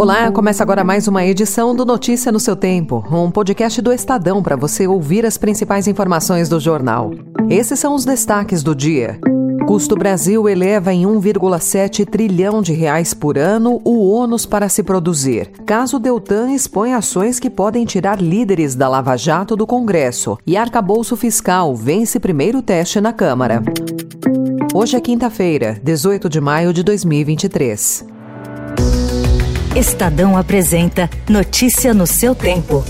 Olá, 0.00 0.32
começa 0.32 0.62
agora 0.62 0.82
mais 0.82 1.06
uma 1.08 1.26
edição 1.26 1.76
do 1.76 1.84
Notícia 1.84 2.32
no 2.32 2.40
seu 2.40 2.56
Tempo, 2.56 3.04
um 3.12 3.30
podcast 3.30 3.82
do 3.82 3.92
Estadão 3.92 4.42
para 4.42 4.56
você 4.56 4.86
ouvir 4.86 5.26
as 5.26 5.36
principais 5.36 5.86
informações 5.86 6.48
do 6.48 6.58
jornal. 6.58 7.10
Esses 7.50 7.78
são 7.78 7.94
os 7.94 8.06
destaques 8.06 8.62
do 8.62 8.74
dia. 8.74 9.20
Custo 9.66 9.94
Brasil 9.94 10.48
eleva 10.48 10.90
em 10.90 11.02
1,7 11.02 12.06
trilhão 12.08 12.62
de 12.62 12.72
reais 12.72 13.12
por 13.12 13.36
ano 13.36 13.78
o 13.84 14.10
ônus 14.10 14.46
para 14.46 14.70
se 14.70 14.82
produzir. 14.82 15.50
Caso 15.66 15.98
Deltan 15.98 16.50
expõe 16.50 16.94
ações 16.94 17.38
que 17.38 17.50
podem 17.50 17.84
tirar 17.84 18.22
líderes 18.22 18.74
da 18.74 18.88
Lava 18.88 19.18
Jato 19.18 19.54
do 19.54 19.66
Congresso. 19.66 20.38
E 20.46 20.56
arcabouço 20.56 21.14
fiscal 21.14 21.76
vence 21.76 22.18
primeiro 22.18 22.62
teste 22.62 23.02
na 23.02 23.12
Câmara. 23.12 23.62
Hoje 24.72 24.96
é 24.96 25.00
quinta-feira, 25.00 25.78
18 25.84 26.26
de 26.30 26.40
maio 26.40 26.72
de 26.72 26.82
2023. 26.82 28.09
Estadão 29.76 30.36
apresenta 30.36 31.08
Notícia 31.28 31.94
no 31.94 32.06
seu 32.06 32.34
tempo. 32.34 32.84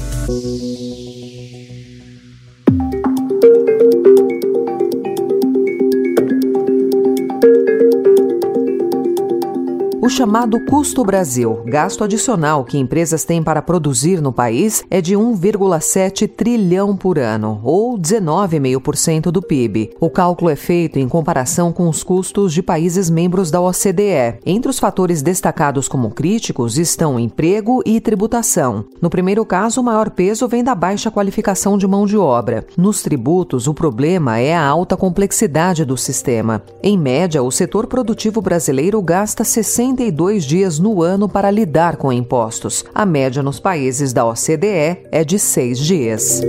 O 10.02 10.08
chamado 10.08 10.58
custo 10.64 11.04
Brasil, 11.04 11.62
gasto 11.66 12.02
adicional 12.02 12.64
que 12.64 12.78
empresas 12.78 13.22
têm 13.22 13.42
para 13.42 13.60
produzir 13.60 14.22
no 14.22 14.32
país, 14.32 14.82
é 14.88 14.98
de 14.98 15.14
1,7 15.14 16.26
trilhão 16.26 16.96
por 16.96 17.18
ano, 17.18 17.60
ou 17.62 17.98
19,5% 17.98 19.30
do 19.30 19.42
PIB. 19.42 19.90
O 20.00 20.08
cálculo 20.08 20.50
é 20.50 20.56
feito 20.56 20.98
em 20.98 21.06
comparação 21.06 21.70
com 21.70 21.86
os 21.86 22.02
custos 22.02 22.54
de 22.54 22.62
países 22.62 23.10
membros 23.10 23.50
da 23.50 23.60
OCDE. 23.60 24.38
Entre 24.46 24.70
os 24.70 24.78
fatores 24.78 25.20
destacados 25.20 25.86
como 25.86 26.10
críticos 26.10 26.78
estão 26.78 27.20
emprego 27.20 27.82
e 27.84 28.00
tributação. 28.00 28.86
No 29.02 29.10
primeiro 29.10 29.44
caso, 29.44 29.82
o 29.82 29.84
maior 29.84 30.08
peso 30.08 30.48
vem 30.48 30.64
da 30.64 30.74
baixa 30.74 31.10
qualificação 31.10 31.76
de 31.76 31.86
mão 31.86 32.06
de 32.06 32.16
obra. 32.16 32.66
Nos 32.74 33.02
tributos, 33.02 33.66
o 33.66 33.74
problema 33.74 34.38
é 34.38 34.54
a 34.54 34.66
alta 34.66 34.96
complexidade 34.96 35.84
do 35.84 35.98
sistema. 35.98 36.62
Em 36.82 36.96
média, 36.96 37.42
o 37.42 37.50
setor 37.50 37.86
produtivo 37.86 38.40
brasileiro 38.40 39.02
gasta 39.02 39.44
60 39.44 39.89
62 39.90 40.44
dias 40.44 40.78
no 40.78 41.02
ano 41.02 41.28
para 41.28 41.50
lidar 41.50 41.96
com 41.96 42.12
impostos. 42.12 42.84
A 42.94 43.04
média 43.04 43.42
nos 43.42 43.58
países 43.58 44.12
da 44.12 44.24
OCDE 44.24 44.98
é 45.10 45.24
de 45.24 45.36
seis 45.38 45.78
dias. 45.78 46.42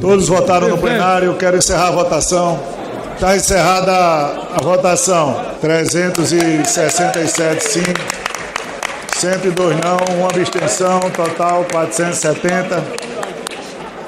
Todos 0.00 0.28
votaram 0.28 0.68
no 0.68 0.78
plenário, 0.78 1.34
quero 1.34 1.58
encerrar 1.58 1.88
a 1.88 1.92
votação. 1.92 2.58
Está 3.14 3.36
encerrada 3.36 3.92
a 3.92 4.62
votação. 4.62 5.36
367 5.60 7.64
sim, 7.64 7.82
102 9.18 9.76
não, 9.80 9.96
uma 10.16 10.28
abstenção, 10.28 11.00
total 11.10 11.66
470. 11.70 13.17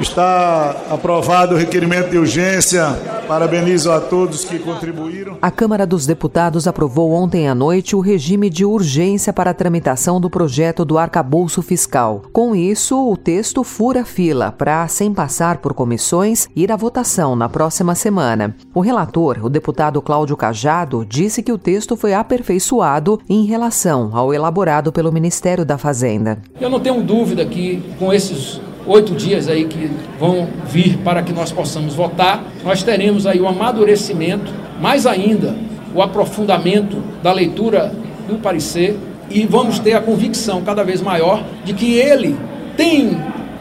Está 0.01 0.71
aprovado 0.91 1.55
o 1.55 1.59
requerimento 1.59 2.11
de 2.11 2.19
urgência 2.19 2.97
Parabenizo 3.31 3.93
a 3.93 4.01
todos 4.01 4.45
que 4.45 4.59
contribuíram. 4.59 5.39
A 5.41 5.53
Câmara 5.53 5.87
dos 5.87 6.05
Deputados 6.05 6.67
aprovou 6.67 7.13
ontem 7.13 7.49
à 7.49 7.55
noite 7.55 7.95
o 7.95 8.01
regime 8.01 8.51
de 8.51 8.65
urgência 8.65 9.33
para 9.33 9.53
a 9.53 9.55
tramitação 9.55 10.21
do 10.21 10.29
projeto 10.29 10.85
do 10.85 10.99
arcabouço 10.99 11.63
fiscal. 11.63 12.23
Com 12.33 12.57
isso, 12.57 13.09
o 13.09 13.17
texto 13.17 13.63
fura 13.63 14.05
fila 14.05 14.51
para, 14.51 14.89
sem 14.89 15.15
passar 15.15 15.59
por 15.59 15.75
comissões, 15.75 16.49
ir 16.57 16.73
à 16.73 16.77
votação 16.77 17.37
na 17.37 17.49
próxima 17.49 17.95
semana. 17.95 18.57
O 18.75 18.81
relator, 18.81 19.39
o 19.45 19.49
deputado 19.49 20.03
Cláudio 20.03 20.37
Cajado, 20.37 21.07
disse 21.09 21.41
que 21.41 21.53
o 21.53 21.59
texto 21.59 21.97
foi 21.97 22.13
aperfeiçoado 22.13 23.21
em 23.29 23.45
relação 23.45 24.11
ao 24.13 24.35
elaborado 24.35 24.91
pelo 24.91 25.13
Ministério 25.13 25.65
da 25.65 25.79
Fazenda. 25.79 26.43
Eu 26.61 26.69
não 26.69 26.81
tenho 26.81 27.01
dúvida 27.01 27.47
que 27.47 27.81
com 27.97 28.13
esses 28.13 28.61
oito 28.87 29.15
dias 29.15 29.49
aí 29.49 29.65
que 29.65 29.91
vão 30.19 30.49
vir 30.67 30.99
para 30.99 31.23
que 31.23 31.33
nós 31.33 31.53
possamos 31.53 31.95
votar, 31.95 32.45
nós 32.65 32.83
teremos 32.83 33.27
aí 33.27 33.41
o 33.41 33.47
amadurecimento, 33.47 34.53
mais 34.81 35.07
ainda 35.07 35.55
o 35.95 36.03
aprofundamento 36.03 37.03
da 37.23 37.33
leitura 37.33 37.93
do 38.29 38.39
parecer 38.39 38.99
e 39.31 39.47
vamos 39.47 39.79
ter 39.79 39.95
a 39.95 40.01
convicção 40.01 40.63
cada 40.63 40.83
vez 40.83 41.01
maior 41.01 41.43
de 41.65 41.73
que 41.73 41.95
ele 41.95 42.37
tem 42.77 43.17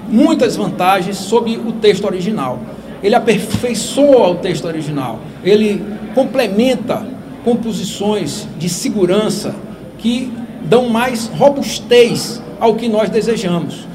muitas 0.07 0.56
vantagens 0.56 1.18
sobre 1.18 1.57
o 1.57 1.74
texto 1.74 2.06
original. 2.06 2.59
Ele 3.01 3.16
aperfeiçoa 3.16 4.30
o 4.30 4.36
texto 4.36 4.66
original, 4.66 5.19
ele 5.44 5.84
complementa 6.13 7.06
composições 7.44 8.47
de 8.57 8.68
segurança 8.68 9.56
que 9.97 10.31
dão 10.63 10.90
mais 10.90 11.28
robustez 11.28 12.41
ao 12.59 12.75
que 12.75 12.90
nós 12.90 13.09
desejamos. 13.09 13.88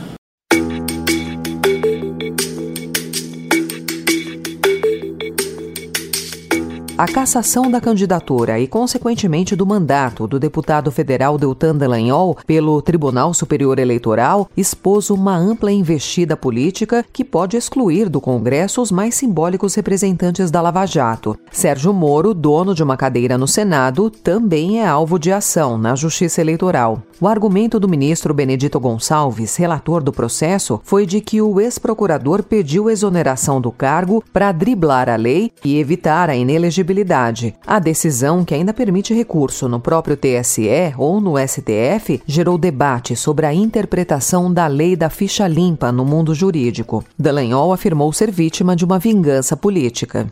A 7.05 7.07
cassação 7.07 7.71
da 7.71 7.83
candidatura 7.83 8.59
e, 8.59 8.67
consequentemente, 8.67 9.55
do 9.55 9.67
mandato 9.67 10.27
do 10.27 10.41
deputado 10.41 10.91
federal 10.91 11.37
Deltan 11.37 11.77
Dallagnol 11.77 12.39
pelo 12.47 12.81
Tribunal 12.81 13.35
Superior 13.35 13.79
Eleitoral 13.79 14.49
expôs 14.57 15.11
uma 15.11 15.37
ampla 15.37 15.71
investida 15.71 16.35
política 16.35 17.05
que 17.13 17.23
pode 17.23 17.59
excluir 17.59 18.09
do 18.09 18.23
Congresso 18.23 18.81
os 18.81 18.91
mais 18.91 19.17
simbólicos 19.17 19.75
representantes 19.75 20.51
da 20.51 20.63
Lava 20.63 20.87
Jato. 20.87 21.39
Sérgio 21.53 21.93
Moro, 21.93 22.33
dono 22.33 22.75
de 22.75 22.83
uma 22.83 22.97
cadeira 22.97 23.37
no 23.37 23.47
Senado, 23.47 24.09
também 24.09 24.81
é 24.81 24.87
alvo 24.87 25.19
de 25.19 25.31
ação 25.31 25.77
na 25.77 25.95
Justiça 25.95 26.41
Eleitoral. 26.41 27.03
O 27.21 27.29
argumento 27.29 27.79
do 27.79 27.89
ministro 27.89 28.35
Benedito 28.35 28.81
Gonçalves, 28.81 29.55
relator 29.55 30.03
do 30.03 30.13
processo, 30.13 30.81
foi 30.83 31.07
de 31.07 31.21
que 31.21 31.41
o 31.41 31.61
ex-procurador 31.61 32.43
pediu 32.43 32.91
exoneração 32.91 33.61
do 33.61 33.71
cargo 33.71 34.23
para 34.33 34.51
driblar 34.51 35.09
a 35.09 35.15
lei 35.15 35.53
e 35.65 35.79
evitar 35.79 36.29
a 36.29 36.35
inelegibilidade 36.35 37.55
a 37.65 37.79
decisão, 37.79 38.45
que 38.45 38.55
ainda 38.55 38.75
permite 38.75 39.15
recurso 39.15 39.69
no 39.69 39.79
próprio 39.79 40.17
TSE 40.17 40.95
ou 40.99 41.21
no 41.21 41.35
STF, 41.39 42.21
gerou 42.27 42.59
debate 42.59 43.15
sobre 43.15 43.47
a 43.47 43.55
interpretação 43.55 44.53
da 44.53 44.67
lei 44.67 44.97
da 44.97 45.09
ficha 45.09 45.47
limpa 45.47 45.93
no 45.93 46.05
mundo 46.05 46.35
jurídico. 46.35 47.05
Dallagnol 47.19 47.73
afirmou 47.73 48.13
ser 48.13 48.31
vítima 48.31 48.75
de 48.75 48.85
uma 48.85 48.99
vingança 48.99 49.57
política. 49.57 50.27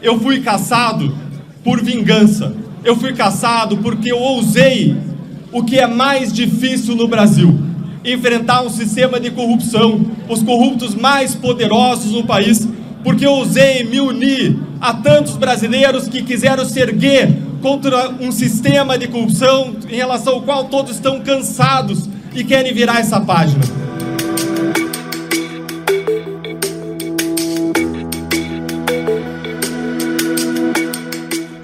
Eu 0.00 0.18
fui 0.20 0.40
caçado 0.40 1.12
por 1.64 1.82
vingança. 1.82 2.54
Eu 2.84 2.96
fui 2.96 3.12
caçado 3.12 3.76
porque 3.78 4.12
eu 4.12 4.18
ousei 4.18 4.96
o 5.52 5.62
que 5.62 5.78
é 5.78 5.86
mais 5.86 6.32
difícil 6.32 6.94
no 6.94 7.08
Brasil: 7.08 7.58
enfrentar 8.04 8.62
um 8.62 8.70
sistema 8.70 9.18
de 9.18 9.30
corrupção, 9.30 10.00
os 10.28 10.42
corruptos 10.42 10.94
mais 10.94 11.34
poderosos 11.34 12.12
no 12.12 12.24
país 12.24 12.66
porque 13.02 13.26
ousei 13.26 13.84
me 13.84 14.00
unir 14.00 14.58
a 14.80 14.92
tantos 14.92 15.36
brasileiros 15.36 16.08
que 16.08 16.22
quiseram 16.22 16.64
se 16.64 16.80
erguer 16.80 17.34
contra 17.62 18.10
um 18.20 18.30
sistema 18.30 18.98
de 18.98 19.08
corrupção 19.08 19.74
em 19.88 19.96
relação 19.96 20.34
ao 20.34 20.42
qual 20.42 20.64
todos 20.64 20.92
estão 20.92 21.20
cansados 21.20 22.08
e 22.34 22.44
querem 22.44 22.72
virar 22.72 23.00
essa 23.00 23.20
página. 23.20 23.60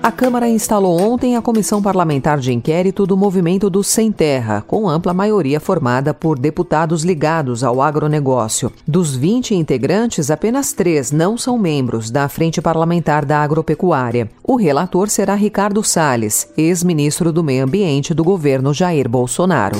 A 0.04 0.12
Câmara 0.12 0.46
instalou 0.46 1.00
ontem 1.00 1.34
a 1.34 1.40
Comissão 1.40 1.80
Parlamentar 1.80 2.38
de 2.38 2.52
Inquérito 2.52 3.06
do 3.06 3.16
Movimento 3.16 3.70
do 3.70 3.82
Sem 3.82 4.12
Terra, 4.12 4.60
com 4.60 4.86
ampla 4.86 5.14
maioria 5.14 5.58
formada 5.58 6.12
por 6.12 6.38
deputados 6.38 7.04
ligados 7.04 7.64
ao 7.64 7.80
agronegócio. 7.80 8.70
Dos 8.86 9.16
20 9.16 9.54
integrantes, 9.54 10.30
apenas 10.30 10.74
três 10.74 11.10
não 11.10 11.38
são 11.38 11.56
membros 11.56 12.10
da 12.10 12.28
Frente 12.28 12.60
Parlamentar 12.60 13.24
da 13.24 13.38
Agropecuária. 13.38 14.30
O 14.42 14.56
relator 14.56 15.08
será 15.08 15.34
Ricardo 15.34 15.82
Salles, 15.82 16.50
ex-ministro 16.54 17.32
do 17.32 17.42
Meio 17.42 17.64
Ambiente 17.64 18.12
do 18.12 18.22
governo 18.22 18.74
Jair 18.74 19.08
Bolsonaro. 19.08 19.78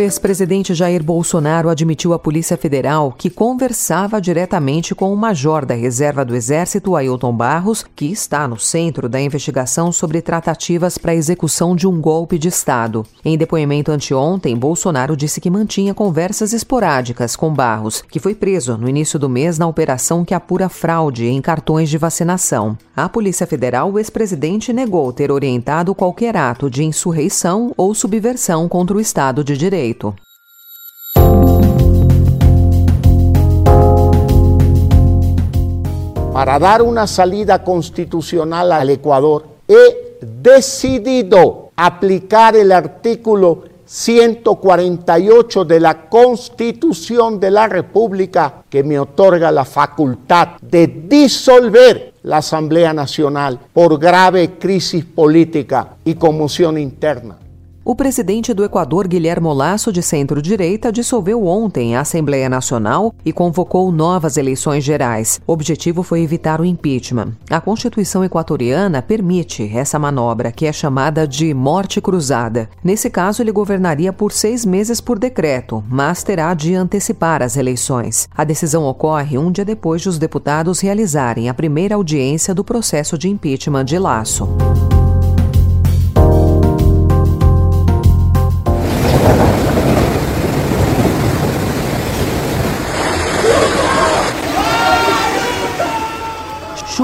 Ex-presidente 0.00 0.74
Jair 0.74 1.02
Bolsonaro 1.02 1.68
admitiu 1.68 2.12
à 2.12 2.18
Polícia 2.18 2.56
Federal 2.56 3.12
que 3.16 3.28
conversava 3.28 4.20
diretamente 4.20 4.94
com 4.94 5.12
o 5.12 5.16
major 5.16 5.66
da 5.66 5.74
reserva 5.74 6.24
do 6.24 6.34
Exército, 6.34 6.96
Ailton 6.96 7.32
Barros, 7.32 7.84
que 7.94 8.06
está 8.06 8.48
no 8.48 8.58
centro 8.58 9.08
da 9.08 9.20
investigação 9.20 9.92
sobre 9.92 10.22
tratativas 10.22 10.96
para 10.96 11.12
a 11.12 11.14
execução 11.14 11.76
de 11.76 11.86
um 11.86 12.00
golpe 12.00 12.38
de 12.38 12.48
Estado. 12.48 13.04
Em 13.24 13.36
depoimento 13.36 13.92
anteontem, 13.92 14.56
Bolsonaro 14.56 15.16
disse 15.16 15.40
que 15.40 15.50
mantinha 15.50 15.92
conversas 15.92 16.52
esporádicas 16.52 17.36
com 17.36 17.52
Barros, 17.52 18.02
que 18.02 18.18
foi 18.18 18.34
preso 18.34 18.78
no 18.78 18.88
início 18.88 19.18
do 19.18 19.28
mês 19.28 19.58
na 19.58 19.66
operação 19.66 20.24
que 20.24 20.34
apura 20.34 20.68
fraude 20.68 21.26
em 21.26 21.42
cartões 21.42 21.90
de 21.90 21.98
vacinação. 21.98 22.78
A 22.96 23.08
Polícia 23.08 23.46
Federal, 23.46 23.92
o 23.92 23.98
ex-presidente 23.98 24.72
negou 24.72 25.12
ter 25.12 25.30
orientado 25.30 25.94
qualquer 25.94 26.36
ato 26.36 26.70
de 26.70 26.84
insurreição 26.84 27.72
ou 27.76 27.94
subversão 27.94 28.68
contra 28.68 28.96
o 28.96 29.00
Estado 29.00 29.42
de 29.42 29.56
Direito 29.56 29.89
para 36.40 36.58
dar 36.58 36.80
una 36.80 37.06
salida 37.06 37.62
constitucional 37.62 38.72
al 38.72 38.88
Ecuador, 38.88 39.44
he 39.68 40.18
decidido 40.22 41.70
aplicar 41.76 42.56
el 42.56 42.72
artículo 42.72 43.64
148 43.84 45.64
de 45.66 45.80
la 45.80 46.08
Constitución 46.08 47.40
de 47.40 47.50
la 47.50 47.66
República 47.66 48.62
que 48.70 48.82
me 48.82 48.98
otorga 48.98 49.50
la 49.50 49.66
facultad 49.66 50.60
de 50.62 50.86
disolver 50.86 52.14
la 52.22 52.38
Asamblea 52.38 52.94
Nacional 52.94 53.58
por 53.72 53.98
grave 53.98 54.58
crisis 54.58 55.04
política 55.04 55.96
y 56.04 56.14
conmoción 56.14 56.78
interna. 56.78 57.36
O 57.90 57.94
presidente 57.96 58.54
do 58.54 58.62
Equador, 58.62 59.08
Guilherme 59.08 59.52
Lasso, 59.52 59.92
de 59.92 60.00
centro-direita, 60.00 60.92
dissolveu 60.92 61.44
ontem 61.44 61.96
a 61.96 62.02
Assembleia 62.02 62.48
Nacional 62.48 63.12
e 63.24 63.32
convocou 63.32 63.90
novas 63.90 64.36
eleições 64.36 64.84
gerais. 64.84 65.40
O 65.44 65.52
objetivo 65.52 66.04
foi 66.04 66.22
evitar 66.22 66.60
o 66.60 66.64
impeachment. 66.64 67.32
A 67.50 67.60
Constituição 67.60 68.22
equatoriana 68.22 69.02
permite 69.02 69.68
essa 69.76 69.98
manobra, 69.98 70.52
que 70.52 70.66
é 70.66 70.72
chamada 70.72 71.26
de 71.26 71.52
morte 71.52 72.00
cruzada. 72.00 72.70
Nesse 72.84 73.10
caso, 73.10 73.42
ele 73.42 73.50
governaria 73.50 74.12
por 74.12 74.30
seis 74.30 74.64
meses 74.64 75.00
por 75.00 75.18
decreto, 75.18 75.82
mas 75.90 76.22
terá 76.22 76.54
de 76.54 76.76
antecipar 76.76 77.42
as 77.42 77.56
eleições. 77.56 78.28
A 78.36 78.44
decisão 78.44 78.84
ocorre 78.84 79.36
um 79.36 79.50
dia 79.50 79.64
depois 79.64 80.00
de 80.00 80.08
os 80.08 80.16
deputados 80.16 80.78
realizarem 80.78 81.48
a 81.48 81.54
primeira 81.54 81.96
audiência 81.96 82.54
do 82.54 82.62
processo 82.62 83.18
de 83.18 83.28
impeachment 83.28 83.84
de 83.84 83.98
Lasso. 83.98 84.48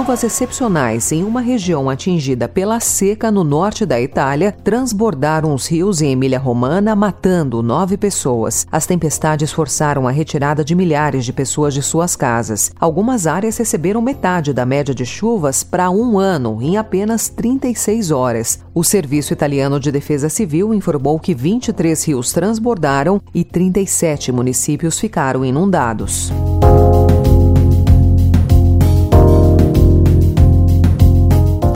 Chuvas 0.06 0.22
excepcionais 0.22 1.10
em 1.10 1.24
uma 1.24 1.40
região 1.40 1.90
atingida 1.90 2.48
pela 2.48 2.78
seca 2.78 3.28
no 3.28 3.42
norte 3.42 3.84
da 3.84 4.00
Itália 4.00 4.52
transbordaram 4.52 5.52
os 5.52 5.66
rios 5.66 6.00
em 6.00 6.12
Emília-Romana, 6.12 6.94
matando 6.94 7.60
nove 7.60 7.96
pessoas. 7.96 8.68
As 8.70 8.86
tempestades 8.86 9.50
forçaram 9.50 10.06
a 10.06 10.12
retirada 10.12 10.64
de 10.64 10.76
milhares 10.76 11.24
de 11.24 11.32
pessoas 11.32 11.74
de 11.74 11.82
suas 11.82 12.14
casas. 12.14 12.70
Algumas 12.78 13.26
áreas 13.26 13.56
receberam 13.56 14.00
metade 14.00 14.52
da 14.52 14.64
média 14.64 14.94
de 14.94 15.04
chuvas 15.04 15.64
para 15.64 15.90
um 15.90 16.20
ano, 16.20 16.58
em 16.62 16.76
apenas 16.76 17.28
36 17.28 18.12
horas. 18.12 18.60
O 18.72 18.84
Serviço 18.84 19.32
Italiano 19.32 19.80
de 19.80 19.90
Defesa 19.90 20.28
Civil 20.28 20.72
informou 20.72 21.18
que 21.18 21.34
23 21.34 22.06
rios 22.06 22.32
transbordaram 22.32 23.20
e 23.34 23.42
37 23.42 24.30
municípios 24.30 25.00
ficaram 25.00 25.44
inundados. 25.44 26.30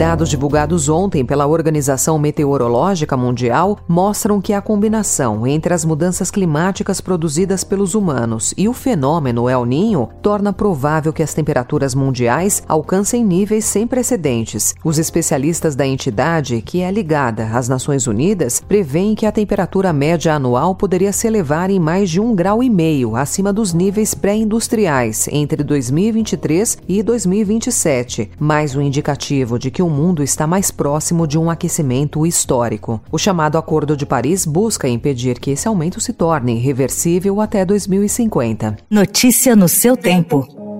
Dados 0.01 0.29
divulgados 0.29 0.89
ontem 0.89 1.23
pela 1.23 1.45
Organização 1.45 2.17
Meteorológica 2.17 3.15
Mundial 3.15 3.77
mostram 3.87 4.41
que 4.41 4.51
a 4.51 4.59
combinação 4.59 5.45
entre 5.45 5.75
as 5.75 5.85
mudanças 5.85 6.31
climáticas 6.31 6.99
produzidas 6.99 7.63
pelos 7.63 7.93
humanos 7.93 8.51
e 8.57 8.67
o 8.67 8.73
fenômeno 8.73 9.47
El 9.47 9.63
Ninho 9.63 10.09
torna 10.19 10.51
provável 10.51 11.13
que 11.13 11.21
as 11.21 11.35
temperaturas 11.35 11.93
mundiais 11.93 12.63
alcancem 12.67 13.23
níveis 13.23 13.63
sem 13.65 13.85
precedentes. 13.85 14.73
Os 14.83 14.97
especialistas 14.97 15.75
da 15.75 15.85
entidade, 15.85 16.63
que 16.63 16.81
é 16.81 16.89
ligada 16.89 17.51
às 17.53 17.69
Nações 17.69 18.07
Unidas, 18.07 18.59
preveem 18.59 19.13
que 19.13 19.27
a 19.27 19.31
temperatura 19.31 19.93
média 19.93 20.33
anual 20.33 20.73
poderia 20.73 21.13
se 21.13 21.27
elevar 21.27 21.69
em 21.69 21.79
mais 21.79 22.09
de 22.09 22.19
um 22.19 22.33
grau 22.33 22.63
e 22.63 22.71
meio 22.71 23.15
acima 23.15 23.53
dos 23.53 23.71
níveis 23.71 24.15
pré-industriais 24.15 25.27
entre 25.31 25.63
2023 25.63 26.79
e 26.89 27.03
2027, 27.03 28.31
mais 28.39 28.75
um 28.75 28.81
indicativo 28.81 29.59
de 29.59 29.69
que 29.69 29.83
o 29.83 29.90
mundo 29.91 30.23
está 30.23 30.47
mais 30.47 30.71
próximo 30.71 31.27
de 31.27 31.37
um 31.37 31.49
aquecimento 31.49 32.25
histórico. 32.25 33.01
O 33.11 33.17
chamado 33.17 33.57
Acordo 33.57 33.95
de 33.95 34.05
Paris 34.05 34.45
busca 34.45 34.87
impedir 34.87 35.39
que 35.39 35.51
esse 35.51 35.67
aumento 35.67 35.99
se 35.99 36.13
torne 36.13 36.55
irreversível 36.55 37.39
até 37.41 37.63
2050. 37.65 38.77
Notícia 38.89 39.55
no 39.55 39.67
seu 39.67 39.95
tempo. 39.95 40.70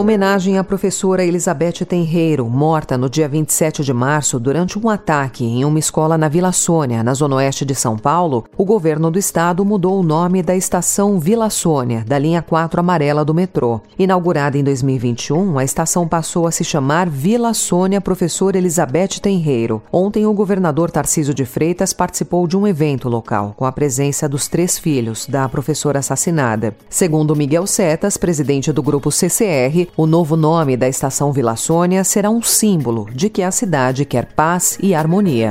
Homenagem 0.00 0.56
à 0.56 0.64
professora 0.64 1.22
Elizabeth 1.22 1.84
Tenreiro, 1.86 2.48
morta 2.48 2.96
no 2.96 3.10
dia 3.10 3.28
27 3.28 3.84
de 3.84 3.92
março 3.92 4.40
durante 4.40 4.78
um 4.78 4.88
ataque 4.88 5.44
em 5.44 5.62
uma 5.62 5.78
escola 5.78 6.16
na 6.16 6.26
Vila 6.26 6.52
Sônia, 6.52 7.02
na 7.02 7.12
zona 7.12 7.36
oeste 7.36 7.66
de 7.66 7.74
São 7.74 7.98
Paulo, 7.98 8.46
o 8.56 8.64
governo 8.64 9.10
do 9.10 9.18
estado 9.18 9.62
mudou 9.62 10.00
o 10.00 10.02
nome 10.02 10.42
da 10.42 10.56
estação 10.56 11.20
Vila 11.20 11.50
Sônia, 11.50 12.02
da 12.08 12.18
linha 12.18 12.40
4 12.40 12.80
amarela 12.80 13.26
do 13.26 13.34
metrô. 13.34 13.82
Inaugurada 13.98 14.56
em 14.56 14.64
2021, 14.64 15.58
a 15.58 15.64
estação 15.64 16.08
passou 16.08 16.46
a 16.46 16.50
se 16.50 16.64
chamar 16.64 17.06
Vila 17.06 17.52
Sônia 17.52 18.00
Professora 18.00 18.56
Elizabeth 18.56 19.20
Tenreiro. 19.20 19.82
Ontem, 19.92 20.24
o 20.24 20.32
governador 20.32 20.90
Tarcísio 20.90 21.34
de 21.34 21.44
Freitas 21.44 21.92
participou 21.92 22.46
de 22.46 22.56
um 22.56 22.66
evento 22.66 23.06
local, 23.06 23.52
com 23.54 23.66
a 23.66 23.72
presença 23.72 24.26
dos 24.26 24.48
três 24.48 24.78
filhos 24.78 25.26
da 25.26 25.46
professora 25.46 25.98
assassinada. 25.98 26.74
Segundo 26.88 27.36
Miguel 27.36 27.66
Setas, 27.66 28.16
presidente 28.16 28.72
do 28.72 28.82
grupo 28.82 29.12
CCR, 29.12 29.89
o 29.96 30.06
novo 30.06 30.36
nome 30.36 30.76
da 30.76 30.88
estação 30.88 31.32
Vila 31.32 31.56
Sônia 31.56 32.04
será 32.04 32.30
um 32.30 32.42
símbolo 32.42 33.08
de 33.12 33.28
que 33.28 33.42
a 33.42 33.50
cidade 33.50 34.04
quer 34.04 34.26
paz 34.26 34.78
e 34.82 34.94
harmonia. 34.94 35.50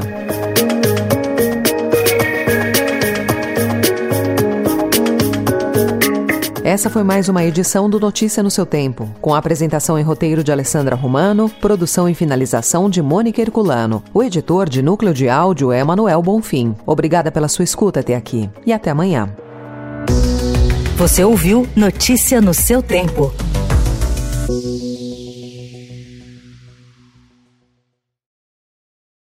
Essa 6.70 6.88
foi 6.88 7.02
mais 7.02 7.28
uma 7.28 7.44
edição 7.44 7.90
do 7.90 8.00
Notícia 8.00 8.44
no 8.44 8.52
seu 8.52 8.64
Tempo, 8.64 9.10
com 9.20 9.34
a 9.34 9.40
apresentação 9.40 9.98
em 9.98 10.04
roteiro 10.04 10.44
de 10.44 10.52
Alessandra 10.52 10.96
Romano, 10.96 11.50
produção 11.50 12.08
e 12.08 12.14
finalização 12.14 12.92
de 12.92 13.02
Mônica 13.02 13.42
Herculano. 13.42 14.04
O 14.14 14.22
editor 14.22 14.70
de 14.70 14.84
núcleo 14.84 15.12
de 15.12 15.28
áudio 15.28 15.72
é 15.72 15.84
Manuel 15.84 16.22
Bonfim. 16.22 16.76
Obrigada 16.86 17.32
pela 17.32 17.48
sua 17.48 17.64
escuta 17.64 18.02
até 18.02 18.16
aqui 18.16 18.48
e 18.68 18.72
até 18.72 18.92
amanhã. 18.92 19.34
Você 20.96 21.24
ouviu 21.24 21.68
Notícia 21.76 22.40
no 22.40 22.54
seu 22.54 22.84
Tempo. 22.84 23.34
Thank 24.50 24.63
you. 24.63 25.29